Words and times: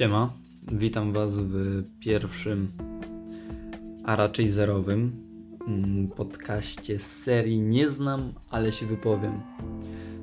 Siema, 0.00 0.32
witam 0.72 1.12
Was 1.12 1.38
w 1.38 1.84
pierwszym, 1.98 2.68
a 4.04 4.16
raczej 4.16 4.48
zerowym 4.48 5.12
mm, 5.68 6.08
podcaście 6.08 6.98
z 6.98 7.06
serii 7.06 7.60
Nie 7.60 7.88
znam, 7.88 8.32
ale 8.50 8.72
się 8.72 8.86
wypowiem. 8.86 9.32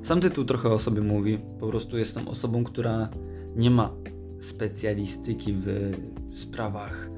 Sam 0.02 0.20
tytuł 0.20 0.44
trochę 0.44 0.68
o 0.68 0.78
sobie 0.78 1.00
mówi. 1.00 1.38
Po 1.60 1.66
prostu 1.68 1.98
jestem 1.98 2.28
osobą, 2.28 2.64
która 2.64 3.08
nie 3.56 3.70
ma 3.70 3.92
specjalistyki 4.40 5.54
w 5.54 5.94
sprawach, 6.32 7.10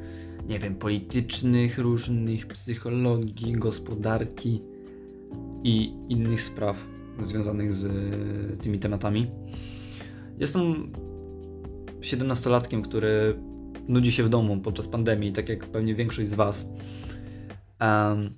nie 0.48 0.58
wiem, 0.58 0.74
politycznych, 0.74 1.78
różnych, 1.78 2.46
psychologii, 2.46 3.52
gospodarki 3.52 4.62
i 5.64 5.92
innych 6.08 6.42
spraw 6.42 6.76
związanych 7.20 7.74
z 7.74 7.88
tymi 8.62 8.78
tematami. 8.78 9.30
Jestem 10.38 10.92
17-latkiem, 12.00 12.82
który 12.82 13.34
nudzi 13.88 14.12
się 14.12 14.22
w 14.22 14.28
domu 14.28 14.60
podczas 14.60 14.88
pandemii, 14.88 15.32
tak 15.32 15.48
jak 15.48 15.66
pewnie 15.66 15.94
większość 15.94 16.28
z 16.28 16.34
Was, 16.34 16.66
um, 17.80 18.30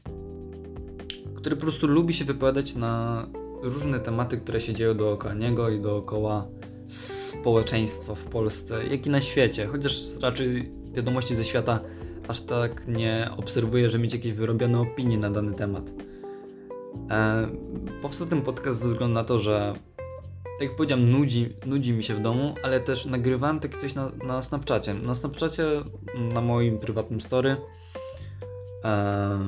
który 1.35 1.57
po 1.57 1.63
prostu 1.63 1.87
lubi 1.87 2.15
się 2.15 2.25
wypowiadać 2.25 2.75
na 2.75 3.27
różne 3.63 4.01
tematy, 4.01 4.39
które 4.39 4.61
się 4.61 4.75
dzieją 4.75 4.95
dookoła 4.95 5.35
niego 5.35 5.71
i 5.71 5.81
dookoła 5.81 6.49
społeczeństwa 6.87 8.15
w 8.15 8.25
Polsce, 8.25 8.87
jak 8.87 9.07
i 9.07 9.11
na 9.11 9.21
świecie, 9.21 9.67
chociaż 9.67 10.03
raczej 10.23 10.73
wiadomości 10.93 11.37
ze 11.37 11.45
świata 11.45 11.81
aż 12.29 12.41
tak 12.41 12.89
nie 12.89 13.31
obserwuję, 13.37 13.91
że 13.91 13.99
mieć 13.99 14.13
jakieś 14.13 14.33
wyrobione 14.33 14.81
opinie 14.81 15.19
na 15.19 15.31
dany 15.31 15.55
temat. 15.55 15.93
E, 17.11 17.49
powstał 18.03 18.27
ten 18.27 18.43
podcast 18.43 18.81
ze 18.81 18.89
względu 18.89 19.15
na 19.15 19.25
to, 19.25 19.41
że 19.41 19.75
tak 20.63 20.69
jak 20.69 20.77
powiedziałem, 20.77 21.11
nudzi, 21.11 21.57
nudzi 21.67 21.93
mi 21.93 22.03
się 22.03 22.15
w 22.15 22.21
domu, 22.21 22.55
ale 22.63 22.81
też 22.81 23.07
nagrywałem 23.07 23.61
takie 23.61 23.79
coś 23.79 23.95
na, 23.95 24.11
na 24.27 24.43
Snapchacie. 24.43 24.95
Na 24.95 25.15
Snapchacie, 25.15 25.65
na 26.35 26.41
moim 26.41 26.79
prywatnym 26.79 27.21
story, 27.21 27.57
e, 28.85 29.39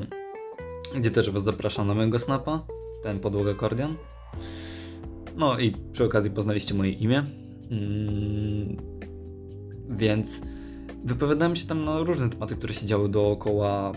gdzie 0.96 1.10
też 1.10 1.30
Was 1.30 1.44
zapraszam 1.44 1.86
na 1.86 1.94
mojego 1.94 2.18
Snapa, 2.18 2.66
ten 3.02 3.20
podłoga 3.20 3.54
Kordian. 3.54 3.96
No 5.36 5.58
i 5.58 5.76
przy 5.92 6.04
okazji 6.04 6.30
poznaliście 6.30 6.74
moje 6.74 6.90
imię. 6.90 7.24
Mm, 7.70 8.76
więc 9.90 10.40
wypowiadałem 11.04 11.56
się 11.56 11.66
tam 11.66 11.84
na 11.84 11.98
różne 11.98 12.30
tematy, 12.30 12.56
które 12.56 12.74
się 12.74 12.86
działy 12.86 13.08
dookoła 13.08 13.92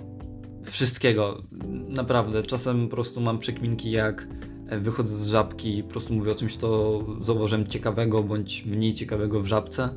wszystkiego. 0.63 1.43
Naprawdę, 1.87 2.43
czasem 2.43 2.87
po 2.87 2.95
prostu 2.95 3.21
mam 3.21 3.39
przekminki 3.39 3.91
jak 3.91 4.27
wychodzę 4.71 5.15
z 5.15 5.27
żabki 5.27 5.77
i 5.77 5.83
po 5.83 5.89
prostu 5.89 6.13
mówię 6.13 6.31
o 6.31 6.35
czymś, 6.35 6.57
to 6.57 7.01
zauważyłem 7.21 7.67
ciekawego 7.67 8.23
bądź 8.23 8.65
mniej 8.65 8.93
ciekawego 8.93 9.41
w 9.41 9.45
żabce. 9.45 9.89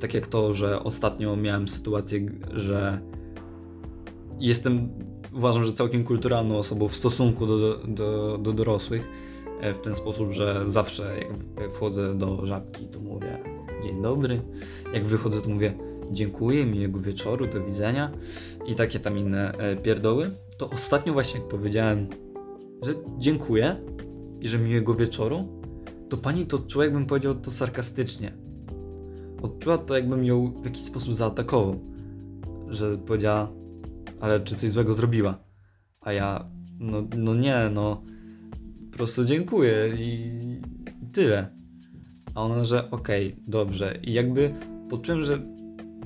Tak 0.00 0.14
jak 0.14 0.26
to, 0.26 0.54
że 0.54 0.84
ostatnio 0.84 1.36
miałem 1.36 1.68
sytuację, 1.68 2.26
że 2.52 3.00
jestem, 4.40 4.88
uważam, 5.32 5.64
że 5.64 5.72
całkiem 5.72 6.04
kulturalną 6.04 6.56
osobą 6.58 6.88
w 6.88 6.96
stosunku 6.96 7.46
do, 7.46 7.76
do, 7.76 8.38
do 8.38 8.52
dorosłych. 8.52 9.08
E, 9.60 9.74
w 9.74 9.80
ten 9.80 9.94
sposób, 9.94 10.32
że 10.32 10.64
zawsze 10.66 11.16
jak 11.60 11.72
wchodzę 11.72 12.14
do 12.14 12.46
żabki, 12.46 12.86
to 12.88 13.00
mówię 13.00 13.38
dzień 13.82 14.02
dobry. 14.02 14.42
Jak 14.92 15.04
wychodzę, 15.04 15.40
to 15.40 15.48
mówię 15.48 15.74
dziękuję, 16.12 16.66
miłego 16.66 17.00
wieczoru, 17.00 17.46
do 17.46 17.64
widzenia 17.64 18.10
i 18.66 18.74
takie 18.74 19.00
tam 19.00 19.18
inne 19.18 19.52
e, 19.52 19.76
pierdoły. 19.76 20.30
To 20.58 20.70
ostatnio 20.70 21.12
właśnie 21.12 21.40
jak 21.40 21.48
powiedziałem, 21.48 22.06
że 22.82 22.94
dziękuję, 23.18 23.76
i 24.44 24.48
że 24.48 24.58
miłego 24.58 24.94
wieczoru, 24.94 25.62
to 26.08 26.16
pani 26.16 26.46
to 26.46 26.56
odczuła, 26.56 26.84
jakbym 26.84 27.06
powiedział 27.06 27.34
to 27.34 27.50
sarkastycznie. 27.50 28.32
Odczuła 29.42 29.78
to, 29.78 29.96
jakbym 29.96 30.24
ją 30.24 30.52
w 30.62 30.64
jakiś 30.64 30.84
sposób 30.84 31.14
zaatakował. 31.14 31.80
Że 32.68 32.98
powiedziała, 32.98 33.52
ale 34.20 34.40
czy 34.40 34.54
coś 34.54 34.70
złego 34.70 34.94
zrobiła? 34.94 35.38
A 36.00 36.12
ja, 36.12 36.50
no, 36.78 37.02
no 37.16 37.34
nie, 37.34 37.70
no, 37.72 38.02
po 38.90 38.96
prostu 38.96 39.24
dziękuję 39.24 39.94
i, 39.98 40.10
i 41.02 41.06
tyle. 41.12 41.56
A 42.34 42.42
ona, 42.42 42.64
że 42.64 42.90
okej, 42.90 43.32
okay, 43.32 43.44
dobrze. 43.48 43.98
I 44.02 44.12
jakby 44.12 44.54
poczułem, 44.90 45.24
że 45.24 45.38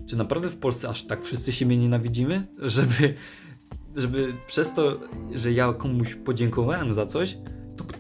czy 0.07 0.17
naprawdę 0.17 0.49
w 0.49 0.57
Polsce 0.57 0.89
aż 0.89 1.05
tak 1.05 1.25
wszyscy 1.25 1.53
siebie 1.53 1.77
nienawidzimy, 1.77 2.47
żeby, 2.59 3.15
żeby 3.97 4.33
przez 4.47 4.75
to, 4.75 5.01
że 5.35 5.53
ja 5.53 5.73
komuś 5.73 6.15
podziękowałem 6.15 6.93
za 6.93 7.07
coś, 7.07 7.39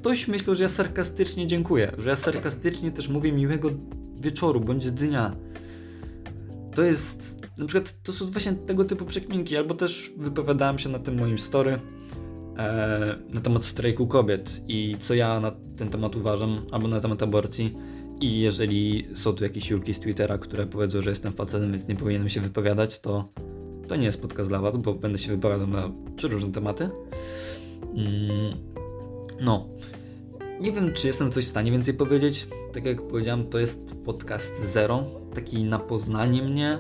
ktoś 0.09 0.29
myślał, 0.29 0.57
że 0.57 0.63
ja 0.63 0.69
sarkastycznie 0.69 1.47
dziękuję, 1.47 1.93
że 1.99 2.09
ja 2.09 2.17
sarkastycznie 2.17 2.91
też 2.91 3.09
mówię 3.09 3.33
miłego 3.33 3.71
wieczoru 4.21 4.61
bądź 4.61 4.91
dnia. 4.91 5.37
To 6.75 6.83
jest, 6.83 7.41
na 7.59 7.67
przykład, 7.67 8.03
to 8.03 8.13
są 8.13 8.27
właśnie 8.27 8.53
tego 8.53 8.85
typu 8.85 9.05
przekminki, 9.05 9.57
albo 9.57 9.75
też 9.75 10.13
wypowiadałem 10.17 10.79
się 10.79 10.89
na 10.89 10.99
tym 10.99 11.19
moim 11.19 11.39
story 11.39 11.81
e, 12.59 13.19
na 13.29 13.41
temat 13.41 13.65
strajku 13.65 14.07
kobiet 14.07 14.61
i 14.69 14.97
co 15.01 15.15
ja 15.15 15.41
na 15.41 15.53
ten 15.77 15.89
temat 15.89 16.17
uważam, 16.17 16.67
albo 16.71 16.89
na 16.89 17.01
temat 17.01 17.23
aborcji. 17.23 17.75
I 18.21 18.41
jeżeli 18.41 19.09
są 19.15 19.33
tu 19.33 19.45
jakieś 19.45 19.71
julki 19.71 19.95
z 19.95 20.01
Twittera, 20.01 20.39
które 20.39 20.67
powiedzą, 20.67 21.03
że 21.03 21.11
jestem 21.11 21.33
facetem, 21.33 21.71
więc 21.71 21.89
nie 21.89 21.97
powinienem 21.97 22.29
się 22.29 22.41
wypowiadać, 22.41 23.01
to 23.01 23.29
to 23.89 23.97
nie 23.97 24.07
jest 24.07 24.23
podcast 24.23 24.49
dla 24.49 24.61
was, 24.61 24.77
bo 24.77 24.95
będę 24.95 25.19
się 25.19 25.31
wypowiadał 25.31 25.67
na 25.67 25.91
różne 26.23 26.53
tematy. 26.53 26.91
Mm. 27.95 28.79
No. 29.41 29.69
Nie 30.61 30.73
wiem, 30.73 30.93
czy 30.95 31.07
jestem 31.07 31.33
coś 31.33 31.47
w 31.47 31.49
stanie 31.49 31.73
więcej 31.73 31.95
powiedzieć. 31.95 32.49
Tak 32.73 32.85
jak 32.85 33.03
powiedziałem, 33.03 33.47
to 33.47 33.59
jest 33.59 33.95
podcast 34.05 34.63
zero, 34.65 35.05
taki 35.35 35.65
na 35.65 35.79
poznanie 35.79 36.43
mnie, 36.43 36.79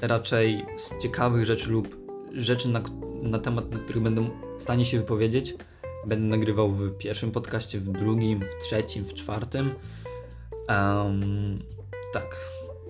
raczej 0.00 0.66
z 0.76 1.02
ciekawych 1.02 1.44
rzeczy 1.44 1.70
lub 1.70 1.96
rzeczy, 2.32 2.68
na, 2.68 2.82
na 3.22 3.38
temat, 3.38 3.70
na 3.70 3.78
których 3.78 4.02
będę 4.02 4.30
w 4.58 4.62
stanie 4.62 4.84
się 4.84 4.98
wypowiedzieć. 4.98 5.54
Będę 6.06 6.26
nagrywał 6.26 6.70
w 6.70 6.96
pierwszym 6.96 7.30
podcaście, 7.30 7.78
w 7.80 7.92
drugim, 7.92 8.40
w 8.40 8.64
trzecim, 8.64 9.04
w 9.04 9.14
czwartym. 9.14 9.74
Um, 10.68 11.58
tak. 12.12 12.36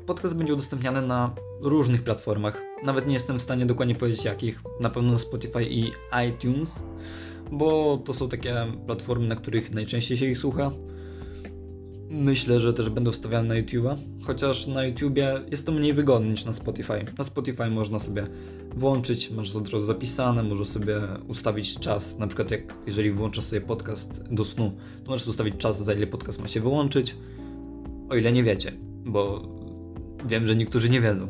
Podcast 0.06 0.36
będzie 0.36 0.52
udostępniany 0.54 1.02
na 1.02 1.34
różnych 1.60 2.02
platformach. 2.02 2.62
Nawet 2.84 3.06
nie 3.06 3.14
jestem 3.14 3.38
w 3.38 3.42
stanie 3.42 3.66
dokładnie 3.66 3.94
powiedzieć 3.94 4.24
jakich. 4.24 4.60
Na 4.80 4.90
pewno 4.90 5.18
Spotify 5.18 5.64
i 5.64 5.92
iTunes 6.28 6.84
bo 7.52 7.98
to 8.04 8.14
są 8.14 8.28
takie 8.28 8.54
platformy, 8.86 9.26
na 9.26 9.34
których 9.34 9.74
najczęściej 9.74 10.16
się 10.16 10.26
ich 10.26 10.38
słucha. 10.38 10.70
Myślę, 12.10 12.60
że 12.60 12.72
też 12.72 12.90
będą 12.90 13.12
wstawiane 13.12 13.48
na 13.48 13.60
YouTube'a, 13.60 13.96
chociaż 14.22 14.66
na 14.66 14.84
YouTubie 14.84 15.40
jest 15.50 15.66
to 15.66 15.72
mniej 15.72 15.92
wygodne 15.92 16.28
niż 16.28 16.44
na 16.44 16.52
Spotify. 16.52 17.04
Na 17.18 17.24
Spotify 17.24 17.70
można 17.70 17.98
sobie 17.98 18.26
włączyć, 18.76 19.30
masz 19.30 19.56
od 19.56 19.68
razu 19.68 19.86
zapisane, 19.86 20.42
możesz 20.42 20.68
sobie 20.68 21.00
ustawić 21.28 21.78
czas, 21.78 22.18
na 22.18 22.26
przykład 22.26 22.50
jak 22.50 22.74
jeżeli 22.86 23.10
włączasz 23.10 23.44
sobie 23.44 23.60
podcast 23.60 24.34
do 24.34 24.44
snu, 24.44 24.72
to 25.04 25.10
możesz 25.10 25.28
ustawić 25.28 25.56
czas, 25.56 25.84
za 25.84 25.94
ile 25.94 26.06
podcast 26.06 26.40
ma 26.40 26.48
się 26.48 26.60
wyłączyć, 26.60 27.16
o 28.08 28.16
ile 28.16 28.32
nie 28.32 28.44
wiecie, 28.44 28.72
bo 29.04 29.48
wiem, 30.26 30.46
że 30.46 30.56
niektórzy 30.56 30.90
nie 30.90 31.00
wiedzą. 31.00 31.28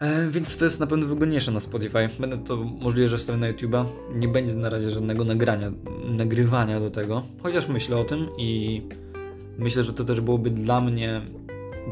E, 0.00 0.30
więc 0.30 0.56
to 0.56 0.64
jest 0.64 0.80
na 0.80 0.86
pewno 0.86 1.06
wygodniejsze 1.06 1.50
na 1.50 1.60
Spotify. 1.60 2.08
Będę 2.20 2.38
to 2.38 2.56
możliwe, 2.56 3.08
że 3.08 3.18
wstawię 3.18 3.38
na 3.38 3.52
YouTube'a. 3.52 3.84
Nie 4.14 4.28
będzie 4.28 4.54
na 4.54 4.70
razie 4.70 4.90
żadnego 4.90 5.24
nagrania, 5.24 5.72
nagrywania 6.04 6.80
do 6.80 6.90
tego. 6.90 7.22
Chociaż 7.42 7.68
myślę 7.68 7.96
o 7.96 8.04
tym 8.04 8.26
i 8.38 8.82
myślę, 9.58 9.82
że 9.82 9.92
to 9.92 10.04
też 10.04 10.20
byłoby 10.20 10.50
dla 10.50 10.80
mnie 10.80 11.22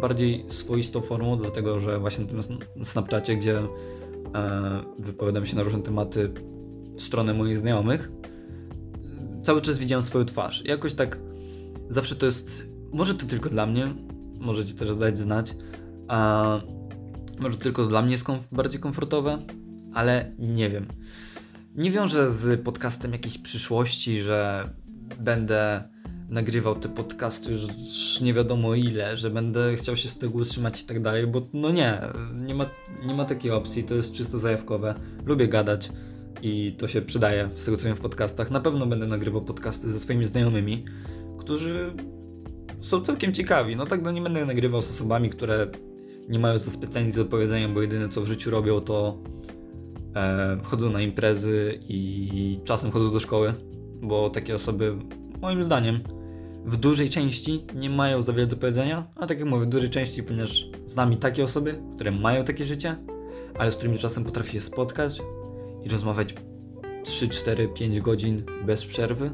bardziej 0.00 0.44
swoistą 0.49 1.00
formą, 1.00 1.39
dlatego 1.39 1.81
że 1.81 1.99
właśnie 1.99 2.25
na 2.25 2.31
tym 2.31 2.41
Snapchacie, 2.84 3.37
gdzie 3.37 3.59
e, 3.59 3.67
wypowiadam 4.99 5.47
się 5.47 5.56
na 5.56 5.62
różne 5.62 5.83
tematy 5.83 6.33
w 6.97 7.00
stronę 7.00 7.34
moich 7.34 7.59
znajomych, 7.59 8.11
cały 9.43 9.62
czas 9.62 9.78
widziałem 9.78 10.03
swoją 10.03 10.25
twarz. 10.25 10.65
Jakoś 10.65 10.94
tak 10.94 11.19
zawsze 11.91 12.17
to 12.17 12.26
jest, 12.26 12.67
może 12.93 13.14
to 13.14 13.26
tylko 13.26 13.50
dla 13.50 13.67
mnie, 13.67 13.94
możecie 14.41 14.75
też 14.75 14.97
dać 14.97 15.19
znać, 15.19 15.55
a 16.08 16.61
może 17.38 17.59
tylko 17.59 17.87
dla 17.87 18.03
mnie 18.03 18.12
jest 18.12 18.25
bardziej 18.53 18.81
komfortowe, 18.81 19.38
ale 19.94 20.33
nie 20.38 20.71
wiem. 20.71 20.87
Nie 21.75 21.91
wiążę 21.91 22.31
z 22.31 22.61
podcastem 22.61 23.12
jakiejś 23.12 23.38
przyszłości, 23.38 24.23
że 24.23 24.71
będę 25.21 25.88
nagrywał 26.29 26.75
te 26.75 26.88
podcasty 26.88 27.53
już 27.53 28.21
nie 28.21 28.35
wiadomo 28.35 28.75
ile, 28.75 29.17
że 29.17 29.31
będę 29.31 29.77
chciał 29.77 29.97
się 29.97 30.09
z 30.09 30.19
tego 30.19 30.38
utrzymać 30.38 30.83
i 30.83 30.85
tak 30.85 31.03
dalej, 31.03 31.27
bo 31.27 31.49
no 31.53 31.71
nie, 31.71 32.00
nie 32.35 32.55
ma, 32.55 32.67
nie 33.06 33.15
ma 33.15 33.25
takiej 33.25 33.50
opcji, 33.50 33.85
to 33.85 33.94
jest 33.94 34.12
czysto 34.12 34.39
zajawkowe. 34.39 34.94
Lubię 35.25 35.49
gadać 35.49 35.91
i 36.43 36.77
to 36.79 36.89
się 36.89 37.03
przydaje 37.03 37.50
z 37.56 37.65
tego 37.65 37.77
co 37.77 37.89
wiem 37.89 37.97
w 37.97 38.00
podcastach. 38.00 38.50
Na 38.50 38.61
pewno 38.61 38.87
będę 38.87 39.06
nagrywał 39.06 39.43
podcasty 39.43 39.93
ze 39.93 40.00
swoimi 40.00 40.27
znajomymi, 40.27 40.85
którzy 41.39 41.93
są 42.81 43.00
całkiem 43.00 43.32
ciekawi. 43.32 43.77
No 43.77 43.87
tak, 43.87 44.03
no 44.03 44.12
nie 44.12 44.23
będę 44.23 44.47
nagrywał 44.47 44.82
z 44.82 44.91
osobami, 44.91 45.31
które 45.31 45.67
nie 46.28 46.38
mają 46.38 46.58
za 46.58 46.70
specjalnie 46.70 47.12
do 47.12 47.25
powiedzenia, 47.25 47.69
bo 47.69 47.82
jedyne 47.82 48.08
co 48.08 48.20
w 48.20 48.26
życiu 48.26 48.50
robią 48.50 48.81
to 48.81 49.19
e, 50.17 50.58
chodzą 50.62 50.90
na 50.90 51.00
imprezy 51.00 51.78
i 51.88 52.61
czasem 52.64 52.90
chodzą 52.90 53.11
do 53.11 53.20
szkoły, 53.20 53.55
bo 54.02 54.31
takie 54.31 54.55
osoby 54.55 54.96
moim 55.40 55.64
zdaniem 55.64 56.00
w 56.64 56.76
dużej 56.76 57.11
części 57.11 57.64
nie 57.75 57.90
mają 57.90 58.23
za 58.23 58.32
wiele 58.32 58.46
do 58.46 58.56
powiedzenia, 58.56 59.06
a 59.17 59.26
tak 59.26 59.38
jak 59.38 59.49
mówię, 59.49 59.64
w 59.64 59.69
dużej 59.69 59.90
części, 59.90 60.23
ponieważ 60.23 60.70
z 60.84 60.96
nami 60.96 61.17
takie 61.17 61.44
osoby, 61.44 61.75
które 61.94 62.11
mają 62.11 62.44
takie 62.44 62.64
życie, 62.64 62.96
ale 63.58 63.72
z 63.72 63.76
którymi 63.76 63.99
czasem 63.99 64.25
potrafię 64.25 64.52
się 64.52 64.61
spotkać 64.61 65.22
i 65.84 65.88
rozmawiać 65.88 66.34
3, 67.05 67.29
4, 67.29 67.69
5 67.69 68.00
godzin 68.00 68.43
bez 68.67 68.84
przerwy 68.84 69.31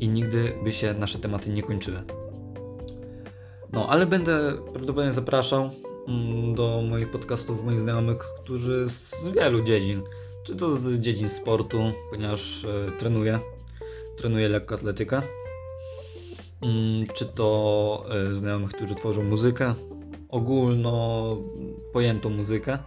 i 0.00 0.08
nigdy 0.08 0.52
by 0.64 0.72
się 0.72 0.94
nasze 0.94 1.18
tematy 1.18 1.50
nie 1.50 1.62
kończyły. 1.62 2.02
No, 3.76 3.88
ale 3.88 4.06
będę 4.06 4.52
prawdopodobnie 4.72 5.12
zapraszał 5.12 5.70
mm, 6.08 6.54
do 6.54 6.82
moich 6.90 7.10
podcastów 7.10 7.64
moich 7.64 7.80
znajomych, 7.80 8.18
którzy 8.18 8.88
z 8.88 9.28
wielu 9.34 9.64
dziedzin, 9.64 10.02
czy 10.44 10.56
to 10.56 10.76
z 10.76 11.00
dziedzin 11.00 11.28
sportu, 11.28 11.92
ponieważ 12.10 12.64
e, 12.64 12.92
trenuję, 12.98 13.40
trenuję 14.16 14.48
lekkoatletykę, 14.48 15.22
mm, 16.62 17.06
czy 17.14 17.26
to 17.26 18.04
e, 18.30 18.34
znajomych, 18.34 18.70
którzy 18.70 18.94
tworzą 18.94 19.22
muzykę, 19.22 19.74
ogólno 20.28 21.36
pojętą 21.92 22.30
muzykę, 22.30 22.78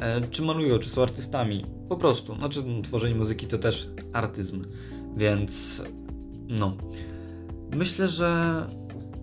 e, 0.00 0.20
czy 0.30 0.42
malują, 0.42 0.78
czy 0.78 0.88
są 0.88 1.02
artystami, 1.02 1.66
po 1.88 1.96
prostu. 1.96 2.34
Znaczy, 2.36 2.64
tworzenie 2.82 3.14
muzyki 3.14 3.46
to 3.46 3.58
też 3.58 3.88
artyzm, 4.12 4.62
więc 5.16 5.82
no. 6.48 6.76
Myślę, 7.76 8.08
że 8.08 8.66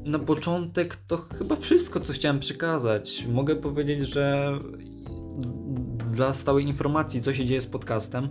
na 0.08 0.20
początek 0.20 0.96
to 0.96 1.18
chyba 1.18 1.56
wszystko, 1.56 2.00
co 2.00 2.14
chciałem 2.14 2.40
przekazać. 2.40 3.28
Mogę 3.30 3.56
powiedzieć, 3.56 4.08
że 4.08 4.52
dla 6.12 6.34
stałej 6.34 6.66
informacji, 6.66 7.22
co 7.22 7.34
się 7.34 7.46
dzieje 7.46 7.62
z 7.62 7.68
podcastem, 7.68 8.30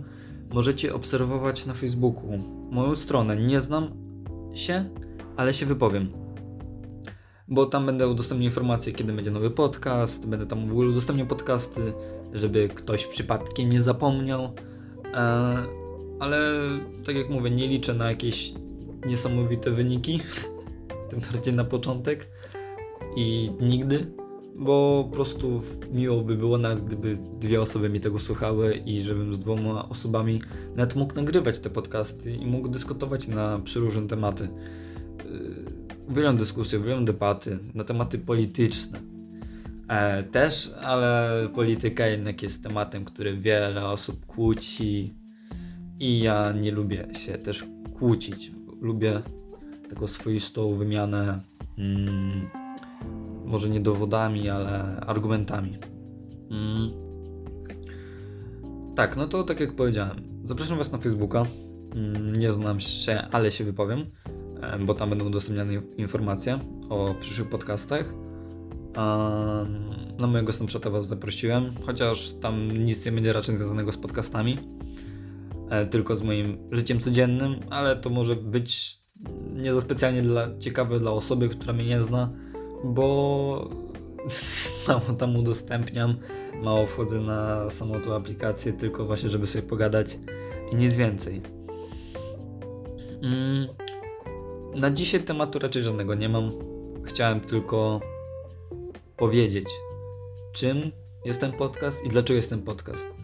możecie 0.53 0.93
obserwować 0.93 1.65
na 1.65 1.73
Facebooku 1.73 2.39
moją 2.71 2.95
stronę. 2.95 3.35
Nie 3.37 3.61
znam 3.61 3.91
się, 4.53 4.89
ale 5.37 5.53
się 5.53 5.65
wypowiem. 5.65 6.09
Bo 7.47 7.65
tam 7.65 7.85
będę 7.85 8.07
udostępniał 8.07 8.49
informacje, 8.49 8.93
kiedy 8.93 9.13
będzie 9.13 9.31
nowy 9.31 9.51
podcast, 9.51 10.27
będę 10.27 10.45
tam 10.45 10.67
w 10.67 10.71
ogóle 10.71 10.89
udostępniał 10.89 11.27
podcasty, 11.27 11.93
żeby 12.33 12.69
ktoś 12.69 13.05
przypadkiem 13.05 13.69
nie 13.69 13.81
zapomniał. 13.81 14.53
E, 15.13 15.17
ale 16.19 16.39
tak 17.05 17.15
jak 17.15 17.29
mówię, 17.29 17.51
nie 17.51 17.67
liczę 17.67 17.93
na 17.93 18.09
jakieś 18.09 18.53
niesamowite 19.05 19.71
wyniki, 19.71 20.19
tym 21.09 21.19
bardziej 21.31 21.53
na 21.53 21.63
początek 21.63 22.27
i 23.15 23.51
nigdy, 23.61 24.11
bo 24.55 25.05
po 25.09 25.15
prostu 25.15 25.61
miło 25.91 26.21
by 26.21 26.35
było 26.35 26.57
nawet 26.57 26.85
gdyby 26.85 27.17
dwie 27.39 27.61
osoby 27.61 27.89
mi 27.89 27.99
tego 27.99 28.19
słuchały 28.19 28.73
i 28.85 29.01
żebym 29.01 29.33
z 29.33 29.39
dwoma 29.39 29.89
osobami 29.89 30.41
nawet 30.75 30.95
mógł 30.95 31.15
nagrywać 31.15 31.59
te 31.59 31.69
podcasty 31.69 32.31
i 32.31 32.45
mógł 32.45 32.67
dyskutować 32.67 33.27
na 33.27 33.59
przeróżne 33.59 34.07
tematy. 34.07 34.49
Yy, 35.25 35.65
uwielbiam 36.09 36.37
dyskusje, 36.37 36.79
uwielbiam 36.79 37.05
debaty 37.05 37.59
na 37.73 37.83
tematy 37.83 38.19
polityczne. 38.19 38.99
E, 39.87 40.23
też, 40.23 40.71
ale 40.81 41.49
polityka 41.55 42.07
jednak 42.07 42.43
jest 42.43 42.63
tematem, 42.63 43.05
który 43.05 43.37
wiele 43.37 43.85
osób 43.85 44.25
kłóci 44.25 45.13
i 45.99 46.19
ja 46.19 46.51
nie 46.51 46.71
lubię 46.71 47.07
się 47.13 47.33
też 47.33 47.65
kłócić. 47.99 48.51
Lubię 48.81 49.21
taką 49.89 50.07
swoistą 50.07 50.75
wymianę, 50.75 51.41
mm, 51.77 52.49
może 53.45 53.69
nie 53.69 53.79
dowodami, 53.79 54.49
ale 54.49 54.99
argumentami. 54.99 55.77
Mm. 56.51 56.91
Tak, 58.95 59.17
no 59.17 59.27
to 59.27 59.43
tak 59.43 59.59
jak 59.59 59.75
powiedziałem, 59.75 60.17
zapraszam 60.43 60.77
Was 60.77 60.91
na 60.91 60.97
Facebooka. 60.97 61.45
Mm, 61.95 62.35
nie 62.35 62.51
znam 62.51 62.79
się, 62.79 63.21
ale 63.31 63.51
się 63.51 63.63
wypowiem, 63.63 64.05
bo 64.85 64.93
tam 64.93 65.09
będą 65.09 65.25
udostępniane 65.25 65.73
informacje 65.97 66.59
o 66.89 67.15
przyszłych 67.19 67.49
podcastach. 67.49 68.13
Na 70.19 70.27
mojego 70.27 70.53
Snapchata 70.53 70.89
Was 70.89 71.07
zaprosiłem, 71.07 71.73
chociaż 71.85 72.33
tam 72.33 72.85
nic 72.85 73.05
nie 73.05 73.11
będzie 73.11 73.33
raczej 73.33 73.57
związanego 73.57 73.91
z 73.91 73.97
podcastami, 73.97 74.57
e, 75.69 75.85
tylko 75.85 76.15
z 76.15 76.21
moim 76.21 76.57
życiem 76.71 76.99
codziennym, 76.99 77.55
ale 77.69 77.95
to 77.95 78.09
może 78.09 78.35
być 78.35 79.01
nie 79.53 79.73
za 79.73 79.81
specjalnie 79.81 80.21
dla, 80.21 80.57
ciekawe 80.59 80.99
dla 80.99 81.11
osoby, 81.11 81.49
która 81.49 81.73
mnie 81.73 81.85
nie 81.85 82.01
zna, 82.01 82.29
bo 82.83 83.69
mało 84.87 85.13
tam 85.17 85.35
udostępniam, 85.35 86.17
mało 86.63 86.87
wchodzę 86.87 87.19
na 87.19 87.69
samą 87.69 88.01
tą 88.01 88.15
aplikację, 88.15 88.73
tylko 88.73 89.05
właśnie, 89.05 89.29
żeby 89.29 89.47
sobie 89.47 89.67
pogadać 89.67 90.19
i 90.71 90.75
nic 90.75 90.95
więcej. 90.95 91.41
Mm, 93.23 93.67
na 94.75 94.91
dzisiaj 94.91 95.23
tematu 95.23 95.59
raczej 95.59 95.83
żadnego 95.83 96.15
nie 96.15 96.29
mam. 96.29 96.51
Chciałem 97.03 97.41
tylko 97.41 98.01
powiedzieć, 99.17 99.67
czym 100.53 100.91
jest 101.25 101.41
ten 101.41 101.51
podcast 101.53 102.05
i 102.05 102.09
dlaczego 102.09 102.35
jest 102.35 102.49
ten 102.49 102.61
podcast. 102.61 103.15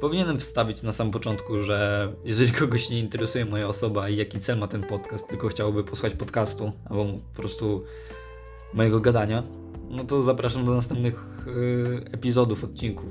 Powinienem 0.00 0.38
wstawić 0.38 0.82
na 0.82 0.92
samym 0.92 1.12
początku, 1.12 1.62
że 1.62 2.12
jeżeli 2.24 2.52
kogoś 2.52 2.90
nie 2.90 2.98
interesuje 2.98 3.44
moja 3.44 3.68
osoba 3.68 4.08
i 4.08 4.16
jaki 4.16 4.40
cel 4.40 4.58
ma 4.58 4.68
ten 4.68 4.82
podcast, 4.82 5.28
tylko 5.28 5.48
chciałby 5.48 5.84
posłuchać 5.84 6.14
podcastu 6.14 6.72
albo 6.84 7.04
po 7.04 7.42
prostu 7.42 7.84
mojego 8.74 9.00
gadania, 9.00 9.42
no 9.90 10.04
to 10.04 10.22
zapraszam 10.22 10.64
do 10.64 10.74
następnych 10.74 11.46
yy, 11.46 12.00
epizodów, 12.12 12.64
odcinków. 12.64 13.10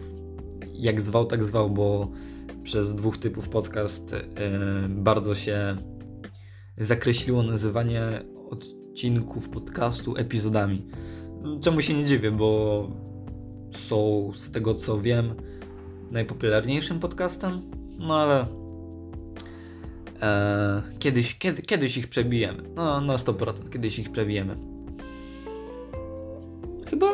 Jak 0.73 1.01
zwał, 1.01 1.25
tak 1.25 1.43
zwał, 1.43 1.69
bo 1.69 2.11
przez 2.63 2.95
dwóch 2.95 3.17
typów 3.17 3.49
podcast 3.49 4.11
yy, 4.11 4.89
bardzo 4.89 5.35
się 5.35 5.77
zakreśliło 6.77 7.43
nazywanie 7.43 8.23
odcinków 8.49 9.49
podcastu 9.49 10.15
epizodami. 10.17 10.85
Czemu 11.61 11.81
się 11.81 11.93
nie 11.93 12.05
dziwię, 12.05 12.31
bo 12.31 12.89
są 13.87 14.31
z 14.35 14.51
tego 14.51 14.73
co 14.73 14.99
wiem 14.99 15.35
najpopularniejszym 16.11 16.99
podcastem, 16.99 17.61
no 17.99 18.15
ale 18.15 18.45
e, 20.21 20.81
kiedyś, 20.99 21.37
kiedy, 21.37 21.61
kiedyś 21.61 21.97
ich 21.97 22.07
przebijemy. 22.07 22.63
No, 22.75 23.01
na 23.01 23.15
100%, 23.15 23.69
kiedyś 23.69 23.99
ich 23.99 24.11
przebijemy. 24.11 24.57
Chyba 26.89 27.07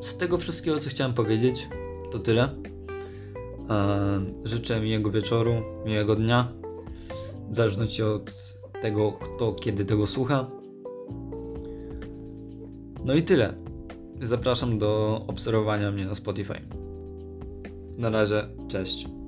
z 0.00 0.16
tego 0.16 0.38
wszystkiego, 0.38 0.78
co 0.78 0.90
chciałem 0.90 1.14
powiedzieć, 1.14 1.68
to 2.12 2.18
tyle. 2.18 2.48
E, 3.70 4.24
życzę 4.44 4.80
miłego 4.80 5.10
wieczoru, 5.10 5.54
miłego 5.86 6.16
dnia, 6.16 6.52
w 7.50 7.56
zależności 7.56 8.02
od 8.02 8.30
tego, 8.80 9.12
kto 9.12 9.52
kiedy 9.52 9.84
tego 9.84 10.06
słucha. 10.06 10.50
No 13.04 13.14
i 13.14 13.22
tyle. 13.22 13.54
Zapraszam 14.20 14.78
do 14.78 15.20
obserwowania 15.26 15.90
mnie 15.90 16.04
na 16.06 16.14
Spotify. 16.14 16.81
Na 18.02 18.10
razie, 18.10 18.48
cześć. 18.68 19.21